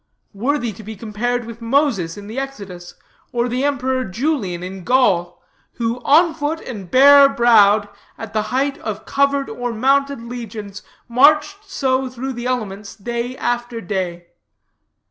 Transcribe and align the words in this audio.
Worthy 0.33 0.73
to 0.73 0.81
be 0.83 0.95
compared 0.95 1.45
with 1.45 1.61
Moses 1.61 2.17
in 2.17 2.25
the 2.25 2.39
Exodus, 2.39 2.95
or 3.31 3.47
the 3.47 3.63
Emperor 3.63 4.03
Julian 4.03 4.63
in 4.63 4.83
Gaul, 4.83 5.39
who 5.73 5.99
on 6.03 6.33
foot, 6.33 6.59
and 6.61 6.89
bare 6.89 7.29
browed, 7.29 7.87
at 8.17 8.33
the 8.33 8.41
head 8.49 8.79
of 8.79 9.05
covered 9.05 9.47
or 9.47 9.71
mounted 9.71 10.19
legions, 10.23 10.81
marched 11.07 11.69
so 11.69 12.09
through 12.09 12.33
the 12.33 12.47
elements, 12.47 12.95
day 12.95 13.37
after 13.37 13.79
day. 13.79 14.25